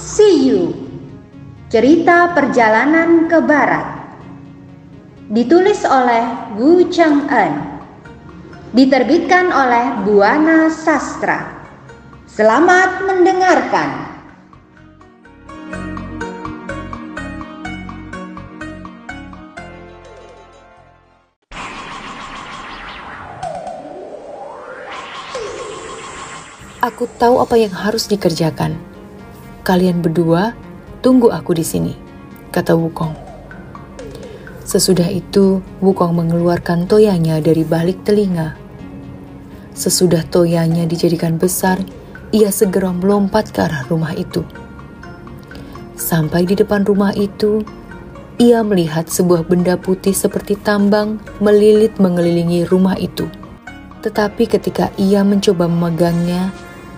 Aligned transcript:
See 0.00 0.48
You. 0.48 0.72
Cerita 1.68 2.32
Perjalanan 2.32 3.28
ke 3.28 3.36
Barat. 3.44 4.16
Ditulis 5.28 5.84
oleh 5.84 6.56
Wu 6.56 6.88
Cheng 6.88 7.28
En 7.28 7.52
Diterbitkan 8.72 9.52
oleh 9.52 10.00
Buana 10.08 10.72
Sastra. 10.72 11.68
Selamat 12.24 13.04
mendengarkan. 13.04 14.08
Aku 26.80 27.04
tahu 27.20 27.44
apa 27.44 27.60
yang 27.60 27.76
harus 27.76 28.08
dikerjakan. 28.08 28.89
Kalian 29.70 30.02
berdua 30.02 30.50
tunggu 30.98 31.30
aku 31.30 31.54
di 31.54 31.62
sini, 31.62 31.94
kata 32.50 32.74
Wukong. 32.74 33.14
Sesudah 34.66 35.06
itu, 35.06 35.62
Wukong 35.78 36.10
mengeluarkan 36.10 36.90
toyanya 36.90 37.38
dari 37.38 37.62
balik 37.62 38.02
telinga. 38.02 38.58
Sesudah 39.70 40.26
toyanya 40.26 40.90
dijadikan 40.90 41.38
besar, 41.38 41.78
ia 42.34 42.50
segera 42.50 42.90
melompat 42.90 43.54
ke 43.54 43.62
arah 43.62 43.86
rumah 43.86 44.10
itu. 44.18 44.42
Sampai 45.94 46.50
di 46.50 46.58
depan 46.58 46.82
rumah 46.82 47.14
itu, 47.14 47.62
ia 48.42 48.66
melihat 48.66 49.06
sebuah 49.06 49.46
benda 49.46 49.78
putih 49.78 50.18
seperti 50.18 50.58
tambang 50.58 51.22
melilit 51.38 51.94
mengelilingi 52.02 52.66
rumah 52.66 52.98
itu. 52.98 53.30
Tetapi 54.02 54.50
ketika 54.50 54.90
ia 54.98 55.22
mencoba 55.22 55.70
memegangnya, 55.70 56.50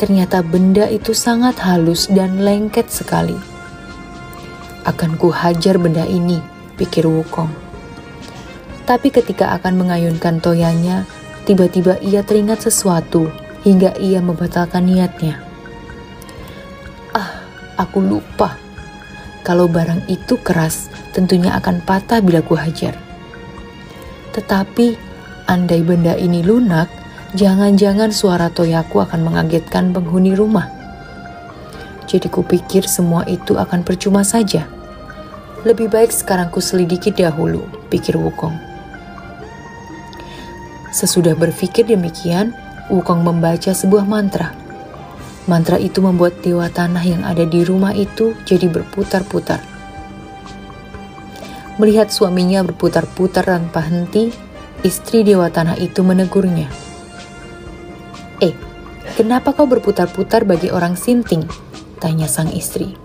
Ternyata 0.02 0.42
benda 0.42 0.90
itu 0.90 1.14
sangat 1.14 1.62
halus 1.62 2.10
dan 2.10 2.42
lengket 2.42 2.90
sekali. 2.90 3.38
Akan 4.82 5.14
ku 5.14 5.30
hajar 5.30 5.78
benda 5.78 6.02
ini, 6.02 6.42
pikir 6.74 7.06
Wukong. 7.06 7.46
Tapi 8.82 9.14
ketika 9.14 9.54
akan 9.54 9.78
mengayunkan 9.78 10.42
toyanya, 10.42 11.06
tiba-tiba 11.46 12.02
ia 12.02 12.26
teringat 12.26 12.66
sesuatu 12.66 13.30
hingga 13.62 13.94
ia 14.02 14.18
membatalkan 14.18 14.90
niatnya. 14.90 15.38
Ah, 17.14 17.38
aku 17.78 18.02
lupa. 18.02 18.58
Kalau 19.46 19.70
barang 19.70 20.10
itu 20.10 20.34
keras, 20.42 20.90
tentunya 21.14 21.54
akan 21.54 21.78
patah 21.78 22.18
bila 22.18 22.42
ku 22.42 22.58
hajar. 22.58 22.98
Tetapi, 24.34 24.98
andai 25.46 25.86
benda 25.86 26.18
ini 26.18 26.42
lunak, 26.42 26.90
Jangan-jangan 27.32 28.12
suara 28.12 28.52
toyaku 28.52 29.00
akan 29.00 29.24
mengagetkan 29.24 29.96
penghuni 29.96 30.36
rumah. 30.36 30.68
Jadi 32.04 32.28
kupikir 32.28 32.84
semua 32.84 33.24
itu 33.24 33.56
akan 33.56 33.80
percuma 33.88 34.20
saja. 34.20 34.68
Lebih 35.64 35.88
baik 35.88 36.12
sekarang 36.12 36.52
ku 36.52 36.60
selidiki 36.60 37.08
dahulu, 37.08 37.64
pikir 37.88 38.20
Wukong. 38.20 38.52
Sesudah 40.92 41.32
berpikir 41.32 41.88
demikian, 41.88 42.52
Wukong 42.92 43.24
membaca 43.24 43.72
sebuah 43.72 44.04
mantra. 44.04 44.52
Mantra 45.48 45.80
itu 45.80 46.04
membuat 46.04 46.44
dewa 46.44 46.68
tanah 46.68 47.00
yang 47.00 47.24
ada 47.24 47.48
di 47.48 47.64
rumah 47.64 47.96
itu 47.96 48.36
jadi 48.44 48.68
berputar-putar. 48.68 49.64
Melihat 51.80 52.12
suaminya 52.12 52.60
berputar-putar 52.60 53.48
tanpa 53.48 53.80
henti, 53.88 54.28
istri 54.84 55.24
dewa 55.24 55.48
tanah 55.48 55.80
itu 55.80 56.04
menegurnya. 56.04 56.91
Kenapa 59.12 59.52
kau 59.52 59.68
berputar-putar 59.68 60.48
bagi 60.48 60.72
orang 60.72 60.96
sinting? 60.96 61.44
Tanya 62.00 62.24
sang 62.24 62.48
istri. 62.48 62.96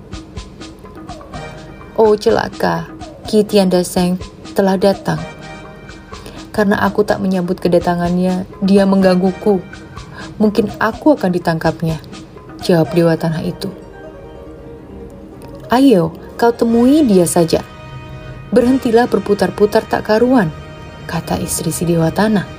Oh 1.99 2.15
celaka, 2.15 2.87
Ki 3.27 3.43
Tianda 3.43 3.83
Seng 3.83 4.15
telah 4.55 4.79
datang. 4.79 5.19
Karena 6.55 6.79
aku 6.79 7.03
tak 7.03 7.19
menyambut 7.19 7.59
kedatangannya, 7.59 8.47
dia 8.63 8.83
menggangguku. 8.87 9.59
Mungkin 10.39 10.71
aku 10.79 11.19
akan 11.19 11.29
ditangkapnya, 11.29 11.99
jawab 12.63 12.87
Dewa 12.95 13.19
Tanah 13.19 13.43
itu. 13.43 13.67
Ayo, 15.67 16.15
kau 16.39 16.55
temui 16.55 17.03
dia 17.03 17.27
saja. 17.27 17.59
Berhentilah 18.55 19.11
berputar-putar 19.11 19.83
tak 19.83 20.07
karuan, 20.07 20.55
kata 21.03 21.35
istri 21.43 21.69
si 21.75 21.83
Dewa 21.83 22.09
Tanah. 22.15 22.56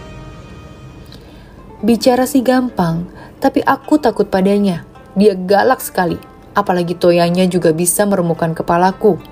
Bicara 1.78 2.26
sih 2.26 2.42
gampang, 2.42 3.06
tapi 3.38 3.62
aku 3.62 4.02
takut 4.02 4.26
padanya. 4.26 4.82
Dia 5.14 5.38
galak 5.38 5.78
sekali, 5.78 6.18
apalagi 6.50 6.98
toyanya 6.98 7.46
juga 7.46 7.70
bisa 7.70 8.02
meremukan 8.02 8.50
kepalaku. 8.50 9.22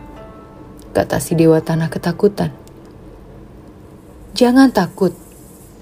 Kata 0.94 1.18
si 1.18 1.34
Dewa 1.34 1.58
Tanah 1.58 1.90
ketakutan. 1.90 2.54
Jangan 4.38 4.70
takut, 4.70 5.10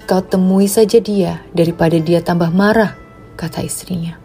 kau 0.09 0.25
temui 0.25 0.65
saja 0.65 0.97
dia 0.97 1.45
daripada 1.53 2.01
dia 2.01 2.25
tambah 2.25 2.49
marah, 2.49 2.97
kata 3.37 3.61
istrinya. 3.61 4.17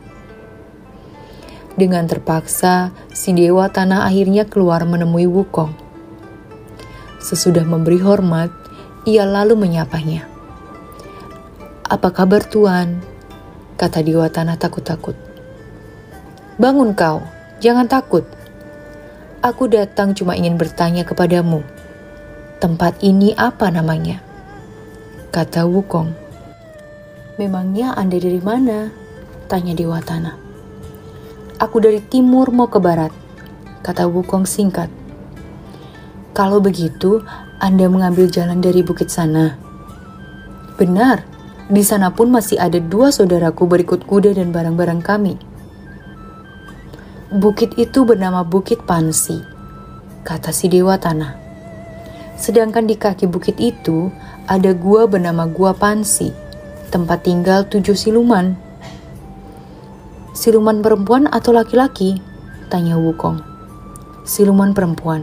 Dengan 1.76 2.08
terpaksa, 2.08 2.88
si 3.12 3.36
Dewa 3.36 3.68
Tanah 3.68 4.08
akhirnya 4.08 4.48
keluar 4.48 4.88
menemui 4.88 5.28
Wukong. 5.28 5.76
Sesudah 7.20 7.68
memberi 7.68 8.00
hormat, 8.00 8.48
ia 9.04 9.28
lalu 9.28 9.60
menyapanya. 9.60 10.29
Apa 11.90 12.14
kabar 12.14 12.46
Tuan? 12.46 13.02
Kata 13.74 13.98
Dewa 14.06 14.30
Tanah 14.30 14.54
takut-takut. 14.54 15.18
Bangun 16.54 16.94
kau, 16.94 17.18
jangan 17.58 17.90
takut. 17.90 18.22
Aku 19.42 19.66
datang 19.66 20.14
cuma 20.14 20.38
ingin 20.38 20.54
bertanya 20.54 21.02
kepadamu. 21.02 21.66
Tempat 22.62 23.02
ini 23.02 23.34
apa 23.34 23.74
namanya? 23.74 24.22
Kata 25.34 25.66
Wukong. 25.66 26.14
Memangnya 27.42 27.98
Anda 27.98 28.22
dari 28.22 28.38
mana? 28.38 28.94
Tanya 29.50 29.74
Dewa 29.74 29.98
Tanah. 29.98 30.38
Aku 31.58 31.82
dari 31.82 31.98
timur 32.06 32.54
mau 32.54 32.70
ke 32.70 32.78
barat, 32.78 33.10
kata 33.82 34.06
Wukong 34.06 34.46
singkat. 34.46 34.86
Kalau 36.38 36.62
begitu, 36.62 37.26
Anda 37.58 37.90
mengambil 37.90 38.30
jalan 38.30 38.62
dari 38.62 38.86
bukit 38.86 39.10
sana. 39.10 39.58
Benar, 40.78 41.39
di 41.70 41.86
sana 41.86 42.10
pun 42.10 42.34
masih 42.34 42.58
ada 42.58 42.82
dua 42.82 43.14
saudaraku 43.14 43.70
berikut 43.70 44.02
kuda 44.02 44.34
dan 44.34 44.50
barang-barang 44.50 45.06
kami. 45.06 45.38
Bukit 47.30 47.78
itu 47.78 48.02
bernama 48.02 48.42
Bukit 48.42 48.82
Pansi, 48.82 49.38
kata 50.26 50.50
si 50.50 50.66
Dewa 50.66 50.98
Tanah. 50.98 51.38
Sedangkan 52.34 52.90
di 52.90 52.98
kaki 52.98 53.30
bukit 53.30 53.54
itu 53.62 54.10
ada 54.50 54.74
gua 54.74 55.06
bernama 55.06 55.46
Gua 55.46 55.70
Pansi, 55.70 56.34
tempat 56.90 57.22
tinggal 57.22 57.70
tujuh 57.70 57.94
siluman. 57.94 58.58
Siluman 60.34 60.82
perempuan 60.82 61.30
atau 61.30 61.54
laki-laki? 61.54 62.18
Tanya 62.66 62.98
Wukong. 62.98 63.38
Siluman 64.26 64.74
perempuan. 64.74 65.22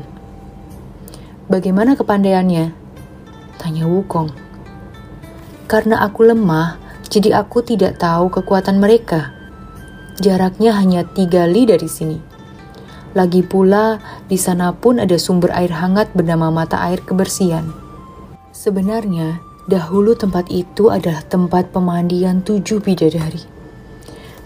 Bagaimana 1.51 1.99
kepandaiannya? 1.99 2.71
Tanya 3.59 3.83
Wukong. 3.83 4.46
Karena 5.67 5.99
aku 5.99 6.23
lemah, 6.23 6.79
jadi 7.11 7.43
aku 7.43 7.59
tidak 7.59 7.99
tahu 7.99 8.31
kekuatan 8.31 8.79
mereka. 8.79 9.35
Jaraknya 10.23 10.71
hanya 10.79 11.03
tiga 11.03 11.43
li 11.43 11.67
dari 11.67 11.91
sini. 11.91 12.17
Lagi 13.11 13.43
pula, 13.43 13.99
di 14.31 14.39
sana 14.39 14.71
pun 14.71 15.03
ada 15.03 15.19
sumber 15.19 15.51
air 15.51 15.75
hangat 15.75 16.15
bernama 16.15 16.47
mata 16.55 16.79
air 16.87 17.03
kebersihan. 17.03 17.67
Sebenarnya, 18.55 19.43
dahulu 19.67 20.15
tempat 20.15 20.47
itu 20.47 20.87
adalah 20.87 21.19
tempat 21.27 21.75
pemandian 21.75 22.47
tujuh 22.47 22.79
bidadari. 22.79 23.43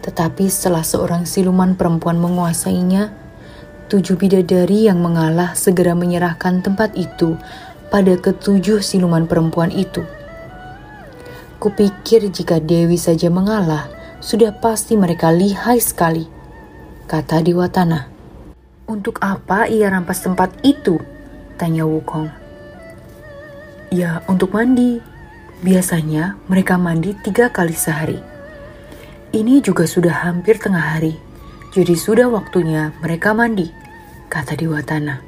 Tetapi 0.02 0.50
setelah 0.50 0.82
seorang 0.82 1.30
siluman 1.30 1.78
perempuan 1.78 2.18
menguasainya, 2.18 3.14
tujuh 3.94 4.18
bidadari 4.18 4.90
yang 4.90 4.98
mengalah 4.98 5.54
segera 5.54 5.94
menyerahkan 5.94 6.66
tempat 6.66 6.98
itu 6.98 7.38
pada 7.94 8.18
ketujuh 8.18 8.82
siluman 8.82 9.30
perempuan 9.30 9.70
itu. 9.70 10.02
Kupikir 11.62 12.26
jika 12.34 12.58
Dewi 12.58 12.98
saja 12.98 13.30
mengalah, 13.30 13.86
sudah 14.18 14.50
pasti 14.50 14.98
mereka 14.98 15.30
lihai 15.30 15.78
sekali, 15.78 16.26
kata 17.06 17.38
Dewa 17.46 17.70
Tanah. 17.70 18.10
Untuk 18.90 19.22
apa 19.22 19.70
ia 19.70 19.94
rampas 19.94 20.26
tempat 20.26 20.58
itu? 20.66 20.98
Tanya 21.62 21.86
Wukong. 21.86 22.34
Ya, 23.94 24.26
untuk 24.26 24.58
mandi. 24.58 25.06
Biasanya 25.62 26.42
mereka 26.50 26.82
mandi 26.82 27.14
tiga 27.22 27.54
kali 27.54 27.78
sehari. 27.78 28.18
Ini 29.30 29.62
juga 29.62 29.86
sudah 29.86 30.26
hampir 30.26 30.58
tengah 30.58 30.98
hari, 30.98 31.14
jadi 31.78 31.94
sudah 31.94 32.26
waktunya 32.34 32.90
mereka 33.06 33.38
mandi, 33.38 33.70
kata 34.34 34.58
Dewa 34.58 34.82
Tanah. 34.82 35.22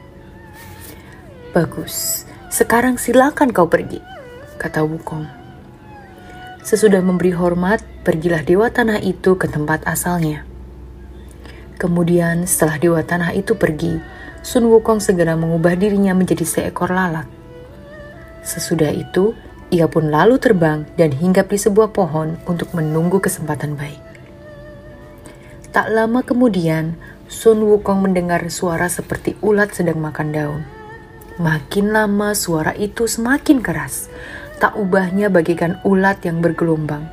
Bagus, 1.53 2.25
sekarang 2.49 2.97
silakan 2.97 3.53
kau 3.53 3.69
pergi, 3.69 4.01
kata 4.57 4.81
Wukong. 4.81 5.42
Sesudah 6.63 7.03
memberi 7.03 7.35
hormat, 7.35 7.83
pergilah 8.07 8.41
dewa 8.41 8.71
tanah 8.71 9.03
itu 9.03 9.35
ke 9.35 9.51
tempat 9.51 9.83
asalnya. 9.83 10.47
Kemudian 11.83 12.47
setelah 12.47 12.79
Dewa 12.79 13.01
Tanah 13.03 13.35
itu 13.35 13.59
pergi, 13.59 13.99
Sun 14.39 14.71
Wukong 14.71 15.03
segera 15.03 15.35
mengubah 15.35 15.75
dirinya 15.75 16.15
menjadi 16.15 16.47
seekor 16.47 16.87
lalat. 16.87 17.27
Sesudah 18.39 18.87
itu, 18.87 19.35
ia 19.67 19.91
pun 19.91 20.07
lalu 20.07 20.39
terbang 20.39 20.87
dan 20.95 21.11
hinggap 21.11 21.51
di 21.51 21.59
sebuah 21.59 21.91
pohon 21.91 22.39
untuk 22.47 22.71
menunggu 22.71 23.19
kesempatan 23.19 23.75
baik. 23.75 23.99
Tak 25.75 25.91
lama 25.91 26.23
kemudian, 26.23 26.95
Sun 27.27 27.65
Wukong 27.67 27.99
mendengar 27.99 28.47
suara 28.47 28.87
seperti 28.87 29.35
ulat 29.43 29.75
sedang 29.75 29.99
makan 29.99 30.29
daun. 30.31 30.61
Makin 31.35 31.91
lama 31.91 32.31
suara 32.31 32.77
itu 32.79 33.11
semakin 33.11 33.59
keras, 33.59 34.07
tak 34.63 34.79
ubahnya 34.79 35.27
bagikan 35.27 35.75
ulat 35.83 36.23
yang 36.23 36.39
bergelombang. 36.39 37.03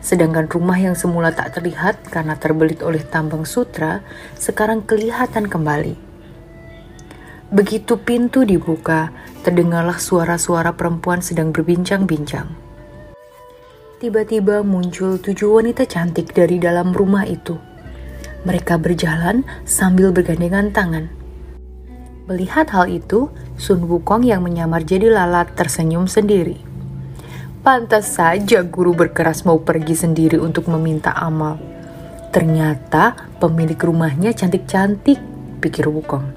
Sedangkan 0.00 0.48
rumah 0.48 0.80
yang 0.80 0.96
semula 0.96 1.28
tak 1.28 1.60
terlihat 1.60 2.08
karena 2.08 2.40
terbelit 2.40 2.80
oleh 2.80 3.04
tambang 3.04 3.44
sutra, 3.44 4.00
sekarang 4.40 4.80
kelihatan 4.80 5.44
kembali. 5.44 5.92
Begitu 7.52 8.00
pintu 8.00 8.48
dibuka, 8.48 9.12
terdengarlah 9.44 10.00
suara-suara 10.00 10.72
perempuan 10.72 11.20
sedang 11.20 11.52
berbincang-bincang. 11.52 12.48
Tiba-tiba 14.00 14.64
muncul 14.64 15.20
tujuh 15.20 15.60
wanita 15.60 15.84
cantik 15.84 16.32
dari 16.32 16.56
dalam 16.56 16.96
rumah 16.96 17.28
itu. 17.28 17.60
Mereka 18.48 18.80
berjalan 18.80 19.44
sambil 19.68 20.16
bergandengan 20.16 20.72
tangan. 20.72 21.17
Melihat 22.28 22.68
hal 22.76 22.92
itu, 22.92 23.32
Sun 23.56 23.88
Wukong 23.88 24.20
yang 24.20 24.44
menyamar 24.44 24.84
jadi 24.84 25.08
lalat 25.08 25.56
tersenyum 25.56 26.04
sendiri. 26.04 26.60
Pantas 27.64 28.20
saja 28.20 28.60
guru 28.60 28.92
berkeras 28.92 29.48
mau 29.48 29.56
pergi 29.64 29.96
sendiri 29.96 30.36
untuk 30.36 30.68
meminta 30.68 31.16
amal. 31.16 31.56
Ternyata 32.28 33.16
pemilik 33.40 33.80
rumahnya 33.80 34.36
cantik-cantik, 34.36 35.16
pikir 35.64 35.88
Wukong. 35.88 36.28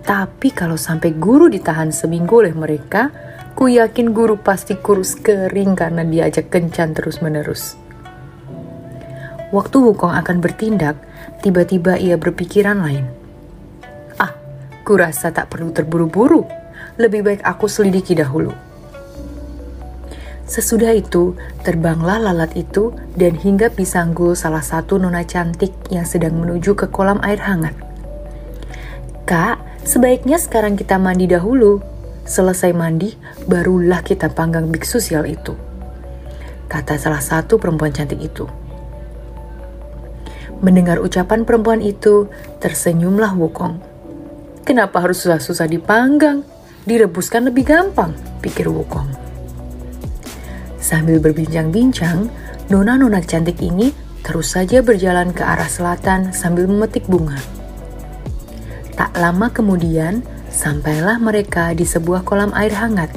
Tapi 0.00 0.48
kalau 0.56 0.80
sampai 0.80 1.12
guru 1.12 1.52
ditahan 1.52 1.92
seminggu 1.92 2.40
oleh 2.40 2.56
mereka, 2.56 3.12
ku 3.52 3.68
yakin 3.68 4.16
guru 4.16 4.40
pasti 4.40 4.80
kurus 4.80 5.12
kering 5.12 5.76
karena 5.76 6.08
diajak 6.08 6.48
kencan 6.48 6.96
terus-menerus. 6.96 7.76
Waktu 9.52 9.76
Wukong 9.76 10.16
akan 10.16 10.40
bertindak, 10.40 10.96
tiba-tiba 11.44 12.00
ia 12.00 12.16
berpikiran 12.16 12.80
lain. 12.80 13.25
Kurasa 14.86 15.34
tak 15.34 15.50
perlu 15.50 15.74
terburu-buru. 15.74 16.46
Lebih 16.94 17.26
baik 17.26 17.42
aku 17.42 17.66
selidiki 17.66 18.14
dahulu. 18.14 18.54
Sesudah 20.46 20.94
itu, 20.94 21.34
terbanglah 21.66 22.22
lalat 22.22 22.54
itu 22.54 22.94
dan 23.18 23.34
hingga 23.34 23.66
pisanggul 23.66 24.38
salah 24.38 24.62
satu 24.62 24.94
nona 24.94 25.26
cantik 25.26 25.74
yang 25.90 26.06
sedang 26.06 26.38
menuju 26.38 26.78
ke 26.78 26.86
kolam 26.86 27.18
air 27.26 27.42
hangat. 27.42 27.74
Kak, 29.26 29.58
sebaiknya 29.82 30.38
sekarang 30.38 30.78
kita 30.78 31.02
mandi 31.02 31.26
dahulu. 31.26 31.82
Selesai 32.22 32.70
mandi, 32.70 33.18
barulah 33.50 34.06
kita 34.06 34.30
panggang 34.30 34.70
biksu 34.70 35.02
sial 35.02 35.26
itu. 35.26 35.58
Kata 36.70 36.94
salah 36.94 37.18
satu 37.18 37.58
perempuan 37.58 37.90
cantik 37.90 38.22
itu. 38.22 38.46
Mendengar 40.62 41.02
ucapan 41.02 41.42
perempuan 41.42 41.82
itu, 41.82 42.30
tersenyumlah 42.62 43.34
Wukong. 43.34 43.95
Kenapa 44.66 44.98
harus 44.98 45.22
susah-susah 45.22 45.70
dipanggang? 45.70 46.42
Direbuskan 46.90 47.46
lebih 47.46 47.70
gampang, 47.70 48.10
pikir 48.42 48.66
Wukong. 48.66 49.06
Sambil 50.82 51.22
berbincang-bincang, 51.22 52.26
nona-nona 52.66 53.22
cantik 53.22 53.62
ini 53.62 53.94
terus 54.26 54.58
saja 54.58 54.82
berjalan 54.82 55.30
ke 55.30 55.46
arah 55.46 55.70
selatan 55.70 56.34
sambil 56.34 56.66
memetik 56.66 57.06
bunga. 57.06 57.38
Tak 58.98 59.14
lama 59.14 59.54
kemudian, 59.54 60.26
sampailah 60.50 61.22
mereka 61.22 61.70
di 61.70 61.86
sebuah 61.86 62.26
kolam 62.26 62.50
air 62.50 62.74
hangat. 62.74 63.14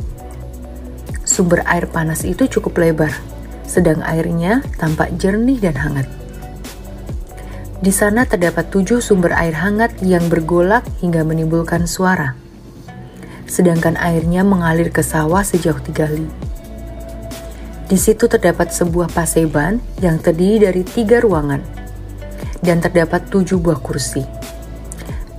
Sumber 1.26 1.66
air 1.66 1.90
panas 1.90 2.30
itu 2.30 2.46
cukup 2.46 2.78
lebar, 2.78 3.14
sedang 3.66 4.06
airnya 4.06 4.62
tampak 4.78 5.18
jernih 5.18 5.58
dan 5.58 5.74
hangat. 5.82 6.19
Di 7.80 7.96
sana 7.96 8.28
terdapat 8.28 8.68
tujuh 8.76 9.00
sumber 9.00 9.32
air 9.32 9.56
hangat 9.56 10.04
yang 10.04 10.28
bergolak 10.28 10.84
hingga 11.00 11.24
menimbulkan 11.24 11.88
suara. 11.88 12.36
Sedangkan 13.48 13.96
airnya 13.96 14.44
mengalir 14.44 14.92
ke 14.92 15.00
sawah 15.00 15.40
sejauh 15.48 15.80
tiga 15.80 16.12
li. 16.12 16.28
Di 17.88 17.96
situ 17.96 18.28
terdapat 18.28 18.76
sebuah 18.76 19.08
paseban 19.16 19.80
yang 20.04 20.20
terdiri 20.20 20.68
dari 20.68 20.84
tiga 20.84 21.24
ruangan 21.24 21.64
dan 22.60 22.84
terdapat 22.84 23.32
tujuh 23.32 23.64
buah 23.64 23.80
kursi. 23.80 24.28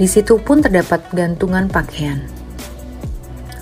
Di 0.00 0.08
situ 0.08 0.40
pun 0.40 0.64
terdapat 0.64 1.12
gantungan 1.12 1.68
pakaian. 1.68 2.24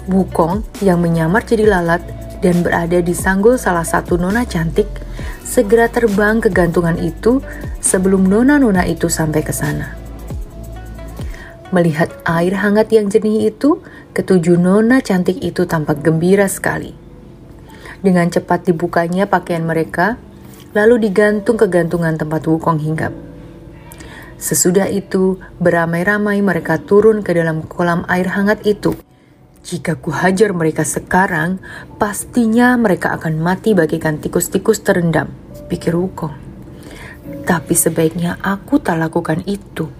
Wukong 0.06 0.62
yang 0.86 1.02
menyamar 1.02 1.42
jadi 1.42 1.66
lalat 1.66 2.00
dan 2.38 2.62
berada 2.62 3.02
di 3.02 3.10
sanggul 3.10 3.58
salah 3.58 3.82
satu 3.82 4.14
nona 4.14 4.46
cantik 4.46 4.86
segera 5.48 5.88
terbang 5.88 6.44
ke 6.44 6.52
gantungan 6.52 7.00
itu 7.00 7.40
sebelum 7.80 8.28
nona-nona 8.28 8.84
itu 8.84 9.08
sampai 9.08 9.40
ke 9.40 9.56
sana. 9.56 9.96
Melihat 11.72 12.12
air 12.28 12.52
hangat 12.60 12.92
yang 12.92 13.08
jernih 13.08 13.48
itu, 13.48 13.80
ketujuh 14.12 14.60
nona 14.60 15.00
cantik 15.00 15.40
itu 15.40 15.64
tampak 15.64 16.04
gembira 16.04 16.44
sekali. 16.52 16.92
Dengan 18.04 18.28
cepat 18.28 18.68
dibukanya 18.68 19.24
pakaian 19.24 19.64
mereka, 19.64 20.20
lalu 20.76 21.08
digantung 21.08 21.56
ke 21.56 21.64
gantungan 21.64 22.16
tempat 22.20 22.44
Wukong 22.44 22.80
hinggap. 22.80 23.12
Sesudah 24.36 24.86
itu, 24.86 25.40
beramai-ramai 25.58 26.44
mereka 26.44 26.78
turun 26.78 27.24
ke 27.24 27.32
dalam 27.32 27.64
kolam 27.64 28.04
air 28.06 28.30
hangat 28.32 28.62
itu. 28.68 28.94
Jika 29.68 30.00
ku 30.00 30.08
hajar 30.08 30.56
mereka 30.56 30.80
sekarang, 30.80 31.60
pastinya 32.00 32.72
mereka 32.80 33.12
akan 33.20 33.36
mati 33.36 33.76
bagikan 33.76 34.16
tikus-tikus 34.16 34.80
terendam, 34.80 35.28
pikir 35.68 35.92
Wukong. 35.92 36.32
Tapi 37.44 37.76
sebaiknya 37.76 38.40
aku 38.40 38.80
tak 38.80 38.96
lakukan 38.96 39.44
itu. 39.44 39.92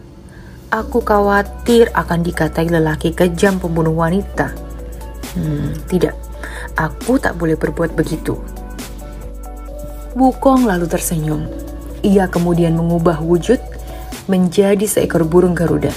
Aku 0.73 1.05
khawatir 1.05 1.93
akan 1.93 2.25
dikatai 2.25 2.73
lelaki 2.73 3.13
kejam 3.13 3.61
pembunuh 3.61 3.93
wanita. 3.93 4.57
Hmm, 5.37 5.77
tidak. 5.85 6.17
Aku 6.73 7.21
tak 7.21 7.37
boleh 7.37 7.61
berbuat 7.61 7.93
begitu. 7.93 8.41
Wukong 10.17 10.65
lalu 10.65 10.89
tersenyum. 10.89 11.45
Ia 12.01 12.25
kemudian 12.33 12.73
mengubah 12.73 13.21
wujud 13.21 13.61
menjadi 14.33 14.89
seekor 14.89 15.29
burung 15.29 15.53
Garuda. 15.53 15.93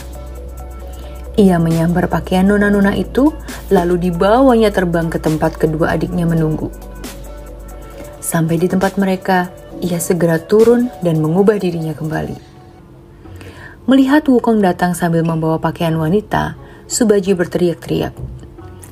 Ia 1.40 1.56
menyambar 1.64 2.12
pakaian 2.12 2.44
nona-nona 2.44 2.92
itu, 2.92 3.32
lalu 3.72 4.12
dibawanya 4.12 4.70
terbang 4.70 5.08
ke 5.08 5.18
tempat 5.18 5.56
kedua 5.56 5.96
adiknya 5.96 6.28
menunggu. 6.28 6.68
Sampai 8.20 8.60
di 8.60 8.68
tempat 8.68 9.00
mereka, 9.00 9.50
ia 9.82 9.98
segera 9.98 10.38
turun 10.38 10.92
dan 11.02 11.24
mengubah 11.24 11.58
dirinya 11.58 11.96
kembali. 11.96 12.38
Melihat 13.90 14.28
Wukong 14.30 14.62
datang 14.62 14.94
sambil 14.94 15.26
membawa 15.26 15.58
pakaian 15.58 15.98
wanita, 15.98 16.54
Subaji 16.86 17.34
berteriak-teriak. 17.34 18.14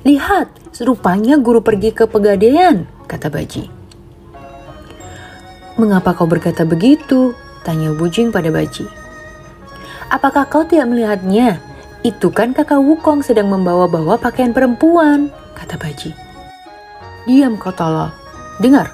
Lihat, 0.08 0.48
Rupanya 0.80 1.36
guru 1.36 1.60
pergi 1.60 1.92
ke 1.92 2.08
pegadaian, 2.08 2.88
kata 3.04 3.28
Baji. 3.28 3.68
Mengapa 5.76 6.16
kau 6.16 6.24
berkata 6.24 6.64
begitu? 6.64 7.36
Tanya 7.68 7.92
Bujing 7.92 8.32
pada 8.32 8.48
Baji. 8.48 8.88
Apakah 10.08 10.48
kau 10.48 10.64
tidak 10.64 10.88
melihatnya? 10.88 11.60
Itu 12.00 12.32
kan 12.32 12.56
kakak 12.56 12.80
Wukong 12.80 13.20
sedang 13.20 13.52
membawa-bawa 13.52 14.16
pakaian 14.16 14.56
perempuan, 14.56 15.28
kata 15.52 15.76
Baji. 15.76 16.16
Diam 17.28 17.60
kau 17.60 17.76
tolol. 17.76 18.08
Dengar, 18.64 18.88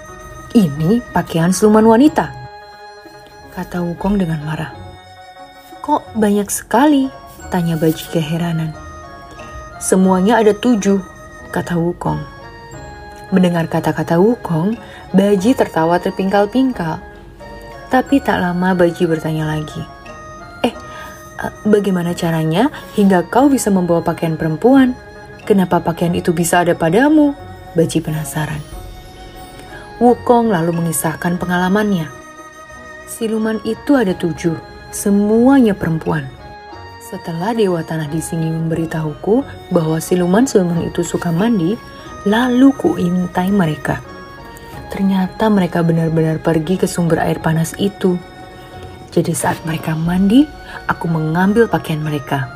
ini 0.58 1.06
pakaian 1.14 1.54
siluman 1.54 1.86
wanita. 1.86 2.34
Kata 3.54 3.86
Wukong 3.86 4.18
dengan 4.18 4.42
marah. 4.42 4.74
Kok 5.86 6.18
banyak 6.18 6.50
sekali? 6.50 7.06
Tanya 7.54 7.78
Baji 7.78 8.10
keheranan. 8.10 8.74
Semuanya 9.78 10.42
ada 10.42 10.58
tujuh, 10.58 10.98
kata 11.54 11.78
Wukong. 11.78 12.18
Mendengar 13.30 13.70
kata-kata 13.70 14.18
Wukong, 14.18 14.82
Baji 15.14 15.54
tertawa 15.54 16.02
terpingkal-pingkal. 16.02 16.98
Tapi 17.94 18.18
tak 18.18 18.42
lama 18.42 18.74
Baji 18.74 19.06
bertanya 19.06 19.46
lagi. 19.46 19.95
Bagaimana 21.66 22.16
caranya 22.16 22.70
hingga 22.94 23.26
kau 23.28 23.50
bisa 23.52 23.74
membawa 23.74 24.02
pakaian 24.06 24.38
perempuan? 24.40 24.96
Kenapa 25.46 25.82
pakaian 25.82 26.14
itu 26.16 26.34
bisa 26.34 26.66
ada 26.66 26.74
padamu? 26.74 27.36
Baji 27.78 28.02
penasaran. 28.02 28.62
Wukong 30.02 30.52
lalu 30.52 30.76
mengisahkan 30.76 31.40
pengalamannya. 31.40 32.12
Siluman 33.06 33.62
itu 33.64 33.96
ada 33.96 34.12
tujuh, 34.18 34.58
semuanya 34.92 35.72
perempuan. 35.72 36.28
Setelah 37.06 37.54
Dewa 37.54 37.86
Tanah 37.86 38.10
di 38.10 38.20
sini 38.20 38.50
memberitahuku 38.50 39.70
bahwa 39.70 40.02
siluman-siluman 40.02 40.90
itu 40.90 41.06
suka 41.06 41.30
mandi, 41.30 41.78
lalu 42.26 42.74
kuintai 42.74 43.54
mereka. 43.54 44.02
Ternyata 44.90 45.48
mereka 45.54 45.86
benar-benar 45.86 46.42
pergi 46.42 46.82
ke 46.82 46.90
sumber 46.90 47.22
air 47.22 47.38
panas 47.38 47.78
itu. 47.78 48.18
Jadi 49.16 49.32
saat 49.32 49.56
mereka 49.64 49.96
mandi, 49.96 50.44
aku 50.92 51.08
mengambil 51.08 51.72
pakaian 51.72 52.04
mereka. 52.04 52.52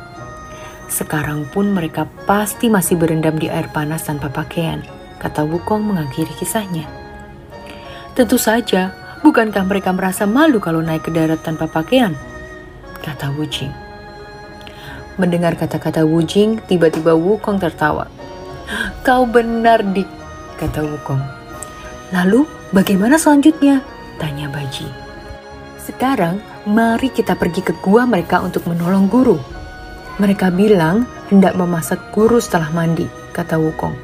Sekarang 0.92 1.48
pun 1.48 1.72
mereka 1.72 2.04
pasti 2.28 2.68
masih 2.68 3.00
berendam 3.00 3.40
di 3.40 3.48
air 3.48 3.72
panas 3.72 4.04
tanpa 4.04 4.28
pakaian, 4.28 4.84
kata 5.16 5.40
Wukong 5.40 5.88
mengakhiri 5.88 6.28
kisahnya. 6.36 6.84
Tentu 8.12 8.36
saja, 8.36 8.92
bukankah 9.24 9.64
mereka 9.64 9.88
merasa 9.96 10.28
malu 10.28 10.60
kalau 10.60 10.84
naik 10.84 11.08
ke 11.08 11.10
darat 11.16 11.40
tanpa 11.40 11.64
pakaian? 11.64 12.12
Kata 13.00 13.32
Wu 13.32 13.48
Jing. 13.48 13.72
Mendengar 15.16 15.56
kata-kata 15.56 16.04
Wu 16.04 16.20
Jing, 16.20 16.60
tiba-tiba 16.68 17.16
Wukong 17.16 17.56
tertawa. 17.56 18.04
Kau 19.00 19.24
benar, 19.24 19.80
Dik, 19.80 20.10
kata 20.60 20.84
Wukong. 20.84 21.24
Lalu, 22.12 22.44
bagaimana 22.76 23.16
selanjutnya? 23.16 23.80
Tanya 24.20 24.52
Baji. 24.52 24.84
Sekarang, 25.80 26.49
mari 26.68 27.08
kita 27.08 27.38
pergi 27.38 27.64
ke 27.64 27.72
gua 27.80 28.04
mereka 28.04 28.44
untuk 28.44 28.68
menolong 28.68 29.08
guru. 29.08 29.38
Mereka 30.20 30.52
bilang 30.52 31.08
hendak 31.32 31.56
memasak 31.56 32.12
guru 32.12 32.36
setelah 32.36 32.68
mandi, 32.74 33.08
kata 33.32 33.56
Wukong. 33.56 33.96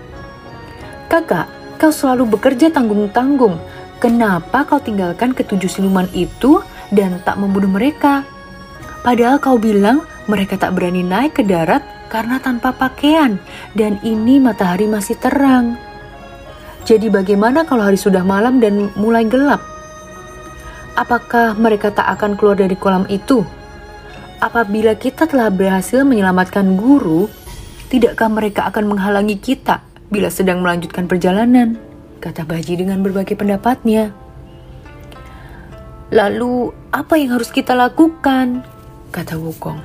Kakak, 1.12 1.46
kau 1.76 1.92
selalu 1.92 2.36
bekerja 2.36 2.72
tanggung-tanggung. 2.72 3.60
Kenapa 4.00 4.64
kau 4.64 4.80
tinggalkan 4.80 5.36
ketujuh 5.36 5.68
siluman 5.68 6.08
itu 6.16 6.64
dan 6.92 7.20
tak 7.24 7.36
membunuh 7.36 7.68
mereka? 7.68 8.24
Padahal 9.04 9.36
kau 9.38 9.60
bilang 9.60 10.04
mereka 10.26 10.56
tak 10.56 10.74
berani 10.74 11.04
naik 11.04 11.38
ke 11.38 11.42
darat 11.44 11.84
karena 12.08 12.40
tanpa 12.40 12.72
pakaian 12.72 13.36
dan 13.76 14.00
ini 14.00 14.40
matahari 14.40 14.88
masih 14.88 15.14
terang. 15.20 15.76
Jadi 16.86 17.10
bagaimana 17.10 17.66
kalau 17.66 17.82
hari 17.82 17.98
sudah 17.98 18.22
malam 18.22 18.62
dan 18.62 18.88
mulai 18.94 19.26
gelap? 19.26 19.75
Apakah 20.96 21.52
mereka 21.60 21.92
tak 21.92 22.08
akan 22.08 22.40
keluar 22.40 22.56
dari 22.56 22.72
kolam 22.72 23.04
itu? 23.12 23.44
Apabila 24.40 24.96
kita 24.96 25.28
telah 25.28 25.52
berhasil 25.52 26.00
menyelamatkan 26.08 26.80
guru, 26.80 27.28
tidakkah 27.92 28.32
mereka 28.32 28.64
akan 28.64 28.96
menghalangi 28.96 29.36
kita 29.36 29.84
bila 30.08 30.32
sedang 30.32 30.64
melanjutkan 30.64 31.04
perjalanan? 31.04 31.76
Kata 32.16 32.48
Baji 32.48 32.80
dengan 32.80 33.04
berbagai 33.04 33.36
pendapatnya. 33.36 34.08
Lalu, 36.16 36.72
apa 36.88 37.20
yang 37.20 37.36
harus 37.36 37.52
kita 37.52 37.76
lakukan? 37.76 38.64
Kata 39.12 39.36
Wukong. 39.36 39.76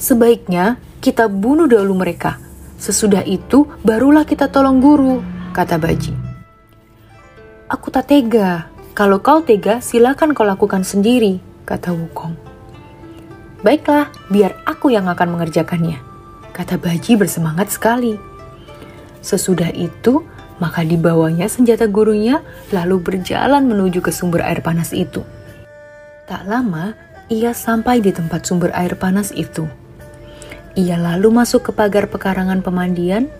Sebaiknya 0.00 0.80
kita 1.04 1.28
bunuh 1.28 1.68
dahulu 1.68 2.00
mereka. 2.00 2.40
Sesudah 2.80 3.20
itu, 3.28 3.68
barulah 3.84 4.24
kita 4.24 4.48
tolong 4.48 4.80
guru, 4.80 5.20
kata 5.52 5.76
Baji. 5.76 6.16
Aku 7.68 7.92
tak 7.92 8.08
tega, 8.08 8.69
kalau 8.90 9.22
kau 9.22 9.38
tega, 9.46 9.78
silakan 9.78 10.34
kau 10.34 10.42
lakukan 10.42 10.82
sendiri, 10.82 11.38
kata 11.62 11.94
Wukong. 11.94 12.34
Baiklah, 13.62 14.10
biar 14.32 14.58
aku 14.66 14.90
yang 14.90 15.06
akan 15.06 15.38
mengerjakannya, 15.38 16.02
kata 16.50 16.74
Baji 16.74 17.14
bersemangat 17.14 17.70
sekali. 17.70 18.18
Sesudah 19.22 19.70
itu, 19.70 20.26
maka 20.58 20.82
dibawanya 20.82 21.46
senjata 21.46 21.86
gurunya 21.86 22.42
lalu 22.74 22.98
berjalan 22.98 23.62
menuju 23.70 24.02
ke 24.02 24.10
sumber 24.10 24.42
air 24.42 24.58
panas 24.58 24.90
itu. 24.90 25.22
Tak 26.26 26.50
lama, 26.50 26.98
ia 27.30 27.54
sampai 27.54 28.02
di 28.02 28.10
tempat 28.10 28.42
sumber 28.42 28.74
air 28.74 28.98
panas 28.98 29.30
itu. 29.30 29.70
Ia 30.74 30.98
lalu 30.98 31.30
masuk 31.30 31.70
ke 31.70 31.72
pagar 31.74 32.10
pekarangan 32.10 32.58
pemandian. 32.58 33.30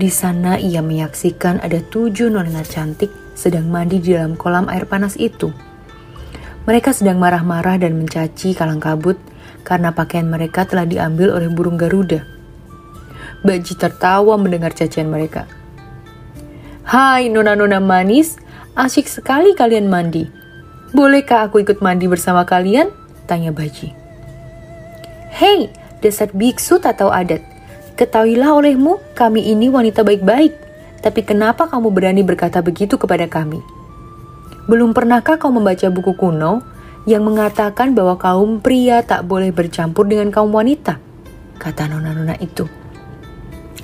Di 0.00 0.08
sana 0.08 0.56
ia 0.56 0.80
menyaksikan 0.80 1.60
ada 1.60 1.82
tujuh 1.82 2.30
nona 2.30 2.62
cantik 2.62 3.27
sedang 3.38 3.70
mandi 3.70 4.02
di 4.02 4.18
dalam 4.18 4.34
kolam 4.34 4.66
air 4.66 4.82
panas 4.90 5.14
itu. 5.14 5.54
Mereka 6.66 6.90
sedang 6.90 7.22
marah-marah 7.22 7.78
dan 7.78 7.94
mencaci 7.94 8.58
kalang 8.58 8.82
kabut 8.82 9.14
karena 9.62 9.94
pakaian 9.94 10.26
mereka 10.26 10.66
telah 10.66 10.84
diambil 10.84 11.38
oleh 11.38 11.46
burung 11.46 11.78
Garuda. 11.78 12.26
Baji 13.46 13.78
tertawa 13.78 14.34
mendengar 14.34 14.74
cacian 14.74 15.06
mereka. 15.06 15.46
Hai 16.82 17.30
nona-nona 17.30 17.78
manis, 17.78 18.34
asyik 18.74 19.06
sekali 19.06 19.54
kalian 19.54 19.86
mandi. 19.86 20.26
Bolehkah 20.90 21.46
aku 21.46 21.62
ikut 21.62 21.78
mandi 21.78 22.10
bersama 22.10 22.42
kalian? 22.42 22.90
Tanya 23.30 23.54
Baji. 23.54 23.94
Hei, 25.30 25.70
dasar 26.02 26.32
biksu 26.34 26.82
tak 26.82 26.98
tahu 26.98 27.12
adat. 27.12 27.44
Ketahuilah 27.94 28.50
olehmu, 28.56 28.98
kami 29.14 29.52
ini 29.52 29.70
wanita 29.70 30.02
baik-baik. 30.02 30.67
Tapi 30.98 31.22
kenapa 31.22 31.70
kamu 31.70 31.94
berani 31.94 32.22
berkata 32.26 32.58
begitu 32.58 32.98
kepada 32.98 33.24
kami? 33.30 33.62
Belum 34.66 34.92
pernahkah 34.92 35.40
kau 35.40 35.48
membaca 35.48 35.88
buku 35.88 36.12
kuno 36.18 36.60
yang 37.08 37.24
mengatakan 37.24 37.96
bahwa 37.96 38.20
kaum 38.20 38.60
pria 38.60 39.00
tak 39.00 39.24
boleh 39.24 39.54
bercampur 39.54 40.04
dengan 40.04 40.28
kaum 40.28 40.52
wanita? 40.52 41.00
Kata 41.56 41.88
nona-nona 41.88 42.36
itu. 42.42 42.68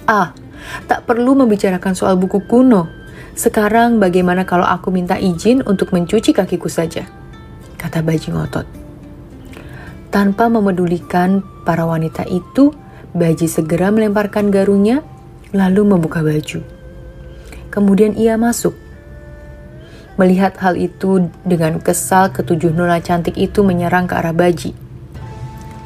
Ah, 0.05 0.37
tak 0.85 1.09
perlu 1.09 1.33
membicarakan 1.39 1.97
soal 1.97 2.21
buku 2.21 2.45
kuno. 2.45 2.91
Sekarang 3.35 3.99
bagaimana 3.99 4.45
kalau 4.45 4.69
aku 4.69 4.93
minta 4.93 5.17
izin 5.17 5.65
untuk 5.65 5.91
mencuci 5.91 6.37
kakiku 6.37 6.69
saja? 6.69 7.09
Kata 7.81 8.05
bajing 8.05 8.37
otot. 8.37 8.67
Tanpa 10.13 10.47
memedulikan 10.47 11.43
para 11.67 11.83
wanita 11.83 12.23
itu, 12.31 12.71
Baji 13.15 13.47
segera 13.47 13.95
melemparkan 13.95 14.51
garunya, 14.51 14.99
lalu 15.55 15.87
membuka 15.87 16.19
baju. 16.19 16.74
Kemudian 17.75 18.15
ia 18.15 18.39
masuk. 18.39 18.79
Melihat 20.15 20.55
hal 20.63 20.79
itu 20.79 21.27
dengan 21.43 21.83
kesal 21.83 22.31
ketujuh 22.31 22.71
nona 22.71 23.03
cantik 23.03 23.35
itu 23.35 23.67
menyerang 23.67 24.07
ke 24.07 24.15
arah 24.15 24.31
Baji. 24.31 24.71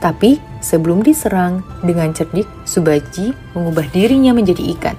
Tapi 0.04 0.37
sebelum 0.61 1.00
diserang, 1.00 1.64
dengan 1.80 2.12
cerdik 2.12 2.45
Subaji 2.68 3.33
mengubah 3.57 3.88
dirinya 3.88 4.37
menjadi 4.37 4.68
ikan. 4.76 4.97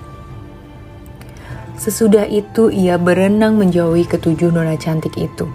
Sesudah 1.77 2.25
itu 2.25 2.73
ia 2.73 2.97
berenang 2.97 3.55
menjauhi 3.55 4.09
ketujuh 4.09 4.49
nona 4.49 4.73
cantik 4.75 5.13
itu. 5.13 5.45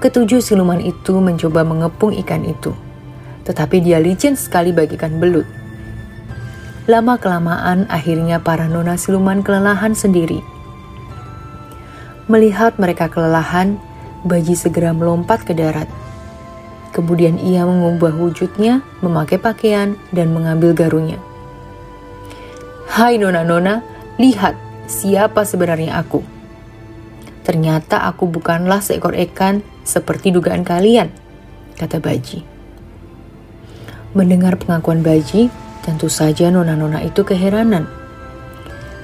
Ketujuh 0.00 0.40
siluman 0.40 0.80
itu 0.80 1.20
mencoba 1.20 1.60
mengepung 1.60 2.16
ikan 2.24 2.40
itu, 2.48 2.72
tetapi 3.44 3.84
dia 3.84 4.00
licin 4.00 4.32
sekali 4.32 4.72
bagikan 4.72 5.20
belut. 5.20 5.57
Lama-kelamaan 6.88 7.84
akhirnya 7.92 8.40
para 8.40 8.64
nona 8.64 8.96
siluman 8.96 9.44
kelelahan 9.44 9.92
sendiri. 9.92 10.40
Melihat 12.32 12.80
mereka 12.80 13.12
kelelahan, 13.12 13.76
Baji 14.24 14.56
segera 14.56 14.96
melompat 14.96 15.44
ke 15.44 15.52
darat. 15.52 15.84
Kemudian 16.96 17.36
ia 17.36 17.68
mengubah 17.68 18.16
wujudnya, 18.16 18.80
memakai 19.04 19.36
pakaian, 19.36 20.00
dan 20.16 20.32
mengambil 20.32 20.72
garunya. 20.72 21.20
Hai 22.88 23.20
nona-nona, 23.20 23.84
lihat 24.16 24.56
siapa 24.88 25.44
sebenarnya 25.44 26.00
aku. 26.00 26.24
Ternyata 27.44 28.08
aku 28.08 28.32
bukanlah 28.32 28.80
seekor 28.80 29.12
ikan 29.28 29.60
seperti 29.84 30.32
dugaan 30.32 30.64
kalian, 30.64 31.12
kata 31.76 32.00
Baji. 32.00 32.48
Mendengar 34.16 34.56
pengakuan 34.56 35.04
Baji, 35.04 35.52
Tentu 35.88 36.12
saja 36.12 36.52
nona-nona 36.52 37.00
itu 37.00 37.24
keheranan. 37.24 37.88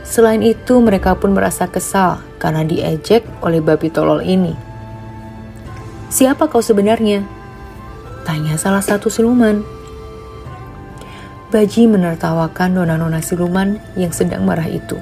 Selain 0.04 0.44
itu, 0.44 0.84
mereka 0.84 1.16
pun 1.16 1.32
merasa 1.32 1.64
kesal 1.64 2.20
karena 2.36 2.60
diejek 2.60 3.24
oleh 3.40 3.64
babi 3.64 3.88
tolol 3.88 4.20
ini. 4.20 4.52
Siapa 6.12 6.44
kau 6.52 6.60
sebenarnya? 6.60 7.24
Tanya 8.28 8.60
salah 8.60 8.84
satu 8.84 9.08
siluman. 9.08 9.64
Baji 11.48 11.88
menertawakan 11.88 12.76
nona-nona 12.76 13.24
siluman 13.24 13.80
yang 13.96 14.12
sedang 14.12 14.44
marah 14.44 14.68
itu. 14.68 15.00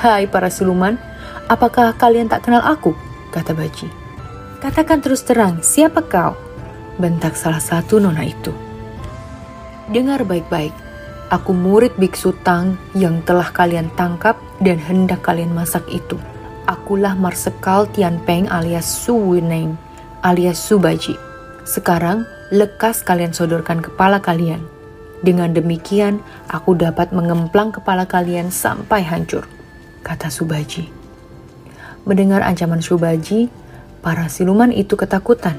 Hai 0.00 0.24
para 0.24 0.48
siluman, 0.48 0.96
apakah 1.52 1.92
kalian 2.00 2.32
tak 2.32 2.48
kenal 2.48 2.64
aku? 2.64 2.96
Kata 3.36 3.52
Baji. 3.52 3.92
Katakan 4.64 5.04
terus 5.04 5.20
terang, 5.28 5.60
siapa 5.60 6.00
kau? 6.08 6.32
Bentak 6.96 7.36
salah 7.36 7.60
satu 7.60 8.00
nona 8.00 8.24
itu. 8.24 8.56
Dengar 9.92 10.24
baik-baik, 10.24 10.85
Aku 11.26 11.50
murid 11.50 11.90
biksu 11.98 12.30
Tang 12.46 12.78
yang 12.94 13.18
telah 13.26 13.50
kalian 13.50 13.90
tangkap 13.98 14.38
dan 14.62 14.78
hendak 14.78 15.26
kalian 15.26 15.50
masak 15.50 15.82
itu. 15.90 16.14
Akulah 16.70 17.18
Marsekal 17.18 17.90
Tian 17.90 18.22
Peng 18.22 18.46
alias 18.46 18.86
Su 18.86 19.34
Wineng 19.34 19.74
alias 20.22 20.62
Su 20.62 20.78
Baji. 20.78 21.18
Sekarang, 21.66 22.22
lekas 22.54 23.02
kalian 23.02 23.34
sodorkan 23.34 23.82
kepala 23.82 24.22
kalian. 24.22 24.62
Dengan 25.18 25.50
demikian, 25.50 26.22
aku 26.46 26.78
dapat 26.78 27.10
mengemplang 27.10 27.74
kepala 27.74 28.06
kalian 28.06 28.54
sampai 28.54 29.02
hancur, 29.02 29.50
kata 30.06 30.30
Subaji. 30.30 30.86
Mendengar 32.06 32.46
ancaman 32.46 32.78
Subaji, 32.78 33.50
para 33.98 34.30
siluman 34.30 34.70
itu 34.70 34.94
ketakutan 34.94 35.58